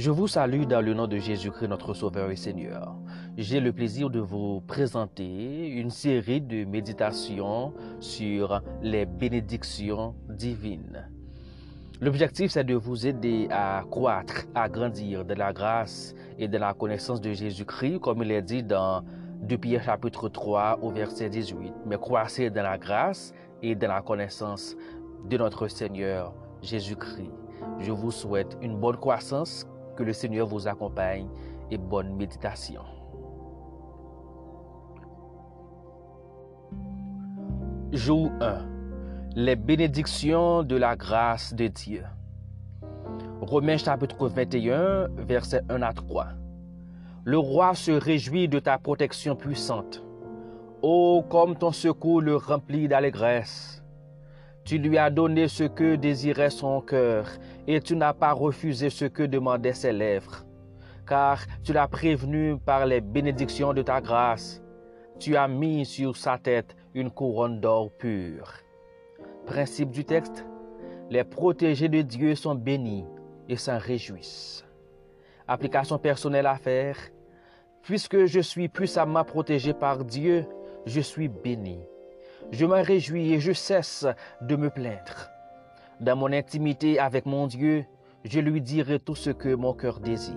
[0.00, 2.96] Je vous salue dans le nom de Jésus-Christ, notre Sauveur et Seigneur.
[3.36, 11.06] J'ai le plaisir de vous présenter une série de méditations sur les bénédictions divines.
[12.00, 16.72] L'objectif, c'est de vous aider à croître, à grandir de la grâce et de la
[16.72, 19.04] connaissance de Jésus-Christ, comme il est dit dans
[19.42, 21.74] 2 Pierre chapitre 3 au verset 18.
[21.84, 24.74] Mais croissez dans la grâce et dans la connaissance
[25.28, 26.32] de notre Seigneur
[26.62, 27.32] Jésus-Christ.
[27.80, 29.66] Je vous souhaite une bonne croissance
[30.00, 31.28] que le Seigneur vous accompagne
[31.70, 32.80] et bonne méditation.
[37.92, 38.66] Jour 1.
[39.36, 42.02] Les bénédictions de la grâce de Dieu.
[43.42, 46.28] Romains chapitre 21, versets 1 à 3.
[47.24, 50.02] Le roi se réjouit de ta protection puissante.
[50.80, 53.79] Oh, comme ton secours le remplit d'allégresse.
[54.64, 57.26] Tu lui as donné ce que désirait son cœur,
[57.66, 60.44] et tu n'as pas refusé ce que demandaient ses lèvres.
[61.06, 64.62] Car tu l'as prévenu par les bénédictions de ta grâce.
[65.18, 68.52] Tu as mis sur sa tête une couronne d'or pur.
[69.46, 70.44] Principe du texte,
[71.10, 73.04] les protégés de Dieu sont bénis
[73.48, 74.64] et s'en réjouissent.
[75.48, 76.96] Application personnelle à faire,
[77.82, 80.46] puisque je suis puissamment protégé par Dieu,
[80.86, 81.80] je suis béni.
[82.52, 84.06] Je m'en réjouis et je cesse
[84.40, 85.30] de me plaindre.
[86.00, 87.84] Dans mon intimité avec mon Dieu,
[88.24, 90.36] je lui dirai tout ce que mon cœur désire.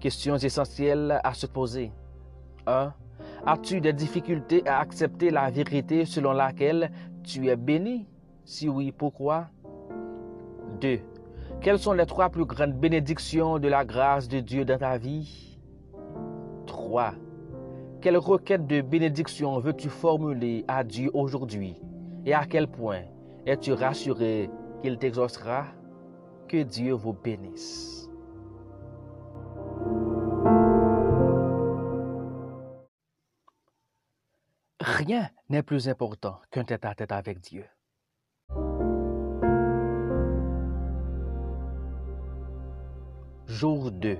[0.00, 1.92] Questions essentielles à se poser.
[2.66, 2.92] 1.
[3.46, 6.90] As-tu des difficultés à accepter la vérité selon laquelle
[7.22, 8.06] tu es béni?
[8.44, 9.48] Si oui, pourquoi?
[10.80, 11.00] 2.
[11.60, 15.58] Quelles sont les trois plus grandes bénédictions de la grâce de Dieu dans ta vie?
[16.66, 17.14] 3.
[18.00, 21.82] Quelle requête de bénédiction veux-tu formuler à Dieu aujourd'hui?
[22.24, 23.02] Et à quel point
[23.44, 24.48] es-tu rassuré
[24.82, 25.64] qu'il t'exaucera?
[26.46, 28.08] Que Dieu vous bénisse.
[34.80, 37.64] Rien n'est plus important qu'un tête-à-tête avec Dieu.
[43.46, 44.18] Jour 2.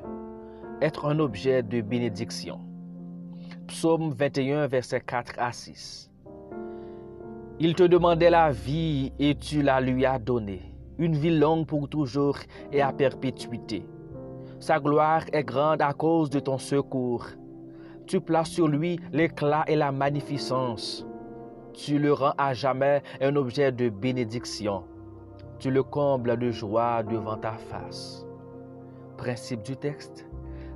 [0.83, 2.68] Être un objet de bénédiction.
[3.69, 6.11] Psaume 21, versets 4 à 6.
[7.61, 11.87] Il te demandait la vie et tu la lui as donnée, une vie longue pour
[11.87, 12.39] toujours
[12.73, 13.87] et à perpétuité.
[14.59, 17.27] Sa gloire est grande à cause de ton secours.
[18.07, 21.07] Tu places sur lui l'éclat et la magnificence.
[21.75, 24.85] Tu le rends à jamais un objet de bénédiction.
[25.59, 28.27] Tu le combles de joie devant ta face.
[29.19, 30.27] Principe du texte.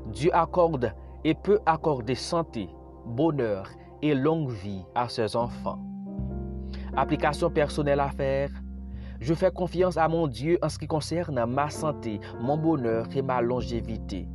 [0.08, 0.92] Dieu accorde
[1.24, 2.68] et peut accorder santé,
[3.06, 3.68] bonheur
[4.02, 5.78] et longue vie à ses enfants.
[6.96, 8.50] Application personnelle à faire.
[9.20, 13.22] Je fais confiance à mon Dieu en ce qui concerne ma santé, mon bonheur et
[13.22, 14.28] ma longévité.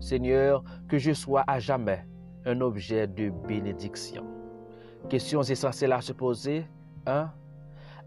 [0.00, 2.06] Seigneur, que je sois à jamais
[2.44, 4.24] un objet de bénédiction.
[5.08, 6.66] Questions essentielles à se poser.
[7.06, 7.30] 1.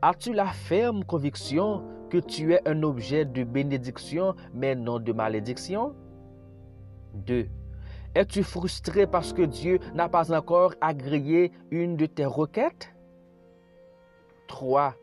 [0.02, 5.96] As-tu la ferme conviction que tu es un objet de bénédiction, mais non de malédiction?
[7.16, 7.48] 2.
[8.18, 12.92] Es-tu frustré parce que Dieu n'a pas encore agréé une de tes requêtes?
[14.48, 14.96] 3.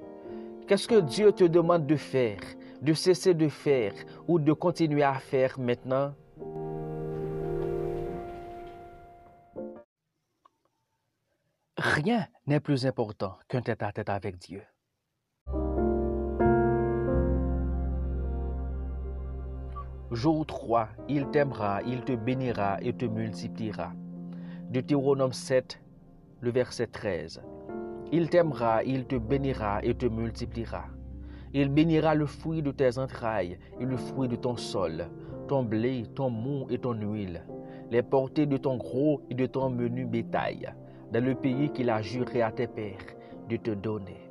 [0.66, 2.41] Qu'est-ce que Dieu te demande de faire,
[2.82, 3.92] de cesser de faire
[4.26, 6.12] ou de continuer à faire maintenant?
[11.76, 14.64] Rien n'est plus important qu'un tête-à-tête avec Dieu.
[20.14, 23.91] Jour 3, il t'aimera, il te bénira et te multipliera.
[24.70, 25.80] Deutéronome 7,
[26.41, 27.42] le verset 13.
[28.12, 30.84] Il t'aimera, il te bénira et te multipliera.
[31.53, 35.08] Il bénira le fruit de tes entrailles et le fruit de ton sol,
[35.48, 37.42] ton blé, ton mou et ton huile,
[37.91, 40.72] les portées de ton gros et de ton menu bétail,
[41.12, 43.16] dans le pays qu'il a juré à tes pères
[43.48, 44.30] de te donner.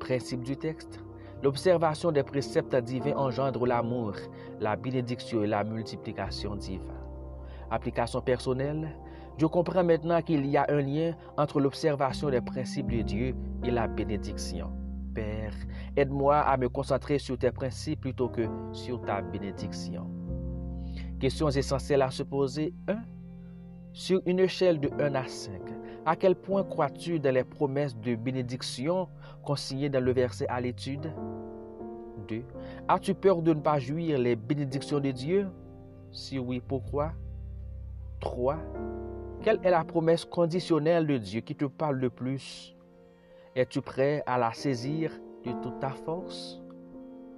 [0.00, 1.00] Principe du texte.
[1.42, 4.12] L'observation des préceptes divins engendre l'amour,
[4.60, 6.92] la bénédiction et la multiplication divine.
[7.70, 8.94] Application personnelle.
[9.38, 13.34] Je comprends maintenant qu'il y a un lien entre l'observation des principes de Dieu
[13.64, 14.70] et la bénédiction.
[15.14, 15.54] Père,
[15.96, 18.42] aide-moi à me concentrer sur tes principes plutôt que
[18.72, 20.10] sur ta bénédiction.
[21.18, 22.74] Questions essentielles à se poser.
[22.88, 22.96] 1.
[23.92, 25.52] Sur une échelle de 1 à 5,
[26.06, 29.08] à quel point crois-tu dans les promesses de bénédiction
[29.44, 31.12] consignées dans le verset à l'étude?
[32.28, 32.42] 2.
[32.88, 35.48] As-tu peur de ne pas jouir les bénédictions de Dieu?
[36.10, 37.12] Si oui, pourquoi?
[38.20, 38.56] 3.
[39.42, 42.76] Quelle est la promesse conditionnelle de Dieu qui te parle le plus?
[43.54, 45.12] Es-tu prêt à la saisir
[45.44, 46.60] de toute ta force?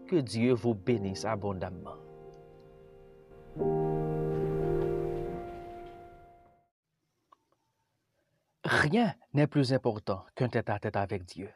[0.08, 1.96] Que Dieu vous bénisse abondamment.
[8.80, 11.50] Rien n'est plus important qu'un tête-à-tête avec Dieu.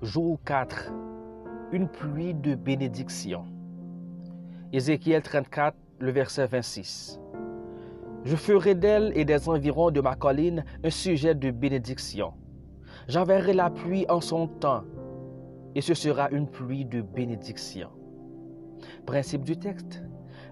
[0.00, 0.92] Jour 4.
[1.72, 3.44] Une pluie de bénédiction.
[4.72, 7.20] Ézéchiel 34, le verset 26.
[8.22, 12.32] Je ferai d'elle et des environs de ma colline un sujet de bénédiction.
[13.08, 14.84] J'enverrai la pluie en son temps,
[15.74, 17.90] et ce sera une pluie de bénédiction.
[19.04, 20.00] Principe du texte.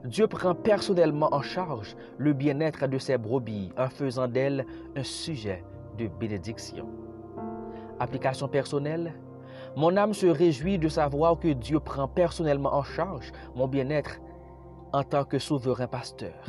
[0.05, 4.65] Dieu prend personnellement en charge le bien-être de ses brebis en faisant d'elles
[4.97, 5.65] un sujet
[5.99, 6.87] de bénédiction.
[7.99, 9.15] Application personnelle.
[9.77, 14.21] Mon âme se réjouit de savoir que Dieu prend personnellement en charge mon bien-être
[14.93, 16.45] en tant que souverain pasteur.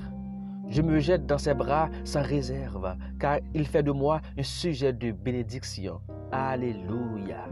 [0.68, 4.94] Je me jette dans ses bras sans réserve, car il fait de moi un sujet
[4.94, 6.00] de bénédiction.
[6.32, 7.48] Alléluia.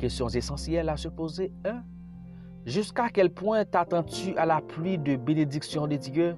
[0.00, 1.52] Questions essentielles à se poser.
[1.64, 1.82] 1.
[2.64, 6.36] Jusqu'à quel point t'attends-tu à la pluie de bénédiction de Dieu?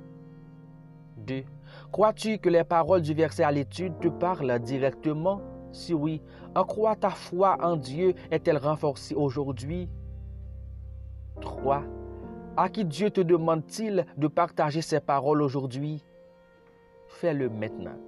[1.18, 1.44] 2.
[1.92, 5.42] Crois-tu que les paroles du verset à l'étude te parlent directement?
[5.70, 6.22] Si oui,
[6.54, 9.88] en quoi ta foi en Dieu est-elle renforcée aujourd'hui?
[11.40, 11.82] 3.
[12.56, 16.04] À qui Dieu te demande-t-il de partager ses paroles aujourd'hui?
[17.08, 17.98] Fais-le maintenant.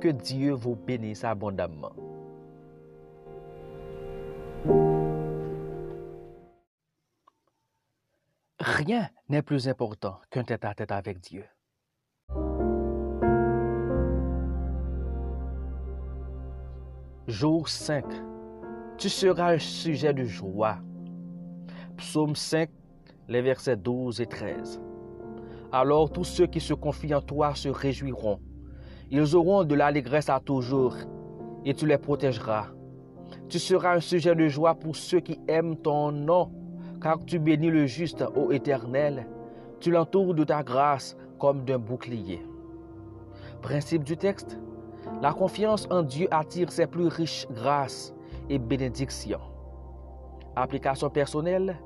[0.00, 1.92] Que Dieu vous bénisse abondamment.
[8.84, 11.44] Rien n'est plus important qu'un tête-à-tête avec Dieu.
[17.28, 18.04] Jour 5.
[18.98, 20.78] Tu seras un sujet de joie.
[21.96, 22.70] Psaume 5,
[23.28, 24.82] les versets 12 et 13.
[25.70, 28.40] Alors tous ceux qui se confient en toi se réjouiront.
[29.12, 30.96] Ils auront de l'allégresse à toujours,
[31.64, 32.70] et tu les protégeras.
[33.48, 36.50] Tu seras un sujet de joie pour ceux qui aiment ton nom,
[37.02, 39.26] car tu bénis le juste, ô Éternel.
[39.80, 42.40] Tu l'entoures de ta grâce comme d'un bouclier.
[43.60, 44.58] Principe du texte.
[45.20, 48.14] La confiance en Dieu attire ses plus riches grâces
[48.48, 49.40] et bénédictions.
[50.54, 51.76] Application personnelle.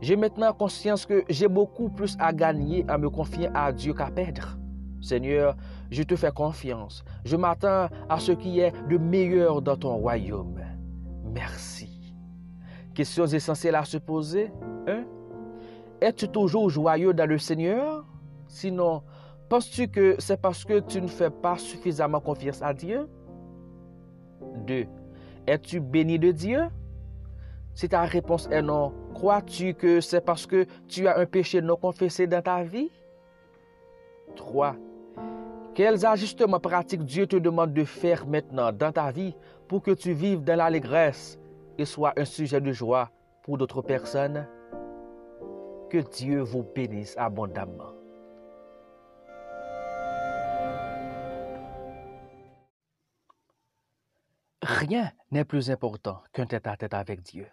[0.00, 4.10] J'ai maintenant conscience que j'ai beaucoup plus à gagner à me confier à Dieu qu'à
[4.10, 4.58] perdre.
[5.00, 5.56] Seigneur,
[5.90, 7.04] je te fais confiance.
[7.24, 10.60] Je m'attends à ce qui est le meilleur dans ton royaume.
[11.32, 11.95] Merci.
[12.96, 14.50] Questions essentielles à se poser.
[14.86, 15.04] 1.
[16.00, 18.06] Es-tu toujours joyeux dans le Seigneur?
[18.48, 19.02] Sinon,
[19.50, 23.06] penses-tu que c'est parce que tu ne fais pas suffisamment confiance à Dieu?
[24.66, 24.86] 2.
[25.46, 26.62] Es-tu béni de Dieu?
[27.74, 31.76] Si ta réponse est non, crois-tu que c'est parce que tu as un péché non
[31.76, 32.90] confessé dans ta vie?
[34.36, 34.74] 3.
[35.74, 39.36] Quels ajustements pratiques Dieu te demande de faire maintenant dans ta vie
[39.68, 41.38] pour que tu vives dans l'allégresse?
[41.78, 43.10] Et sois un sujet de joie
[43.42, 44.46] pour d'autres personnes?
[45.90, 47.92] Que Dieu vous bénisse abondamment.
[54.62, 57.46] Rien n'est plus important qu'un tête-à-tête avec Dieu.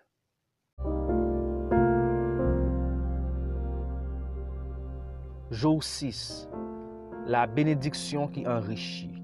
[5.52, 6.50] Jour 6.
[7.28, 9.22] La bénédiction qui enrichit.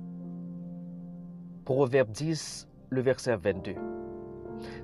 [1.65, 3.75] Proverbe 10, le verset 22.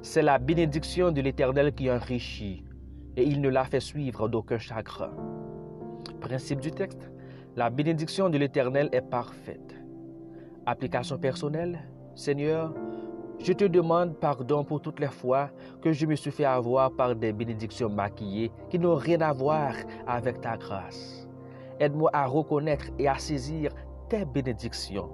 [0.02, 2.64] C'est la bénédiction de l'Éternel qui enrichit,
[3.18, 5.12] et il ne la fait suivre d'aucun chagrin.
[6.20, 7.12] Principe du texte.
[7.56, 9.76] La bénédiction de l'Éternel est parfaite.
[10.66, 11.80] Application personnelle.
[12.16, 12.74] Seigneur,
[13.40, 15.50] je te demande pardon pour toutes les fois
[15.82, 19.74] que je me suis fait avoir par des bénédictions maquillées qui n'ont rien à voir
[20.08, 21.28] avec ta grâce.
[21.80, 23.72] Aide-moi à reconnaître et à saisir
[24.10, 25.10] tes bénédictions,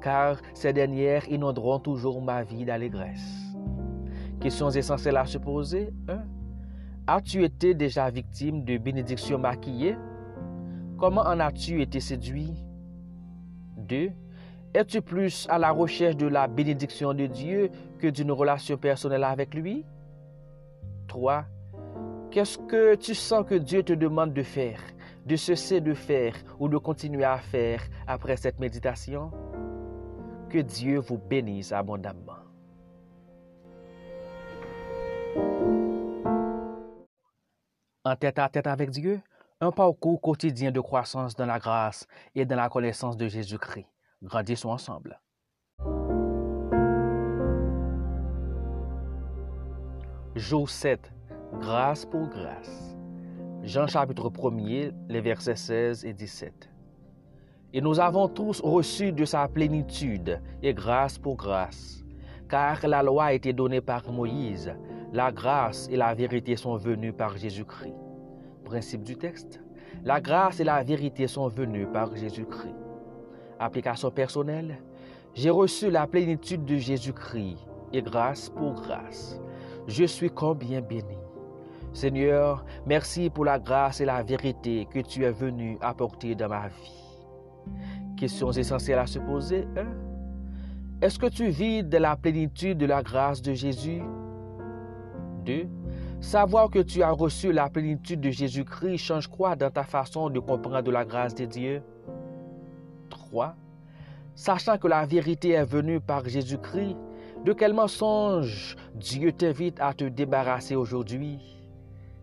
[0.00, 3.45] car ces dernières inonderont toujours ma vie d'allégresse.
[4.40, 5.92] Questions essentielles à se poser.
[6.08, 6.18] 1.
[7.06, 9.96] As-tu été déjà victime de bénédictions maquillées?
[10.98, 12.52] Comment en as-tu été séduit?
[13.76, 14.10] 2.
[14.74, 19.54] Es-tu plus à la recherche de la bénédiction de Dieu que d'une relation personnelle avec
[19.54, 19.84] lui?
[21.08, 21.44] 3.
[22.30, 24.80] Qu'est-ce que tu sens que Dieu te demande de faire
[25.26, 29.32] de cesser de faire ou de continuer à faire après cette méditation,
[30.48, 32.35] que Dieu vous bénisse abondamment.
[38.06, 39.20] En tête à tête avec Dieu,
[39.60, 43.88] un parcours quotidien de croissance dans la grâce et dans la connaissance de Jésus-Christ.
[44.22, 45.20] Grandissons ensemble.
[50.36, 51.12] Jour 7.
[51.54, 52.96] Grâce pour grâce.
[53.64, 56.70] Jean chapitre 1er, les versets 16 et 17.
[57.72, 62.04] Et nous avons tous reçu de sa plénitude et grâce pour grâce,
[62.48, 64.72] car la loi a été donnée par Moïse,
[65.12, 67.94] la grâce et la vérité sont venues par Jésus-Christ.
[68.64, 69.60] Principe du texte.
[70.04, 72.74] La grâce et la vérité sont venues par Jésus-Christ.
[73.58, 74.78] Application personnelle.
[75.34, 77.58] J'ai reçu la plénitude de Jésus-Christ
[77.92, 79.40] et grâce pour grâce.
[79.86, 81.16] Je suis combien béni.
[81.92, 86.68] Seigneur, merci pour la grâce et la vérité que tu es venu apporter dans ma
[86.68, 87.06] vie.
[88.16, 89.66] Questions essentielles à se poser.
[91.00, 94.02] Est-ce que tu vis de la plénitude de la grâce de Jésus?
[95.46, 95.66] 2.
[96.20, 100.40] Savoir que tu as reçu la plénitude de Jésus-Christ change quoi dans ta façon de
[100.40, 101.82] comprendre la grâce de Dieu?
[103.08, 103.54] 3.
[104.34, 106.96] Sachant que la vérité est venue par Jésus-Christ,
[107.44, 111.38] de quel mensonge Dieu t'invite à te débarrasser aujourd'hui?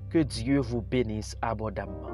[0.10, 2.13] Que Dieu vous bénisse abondamment.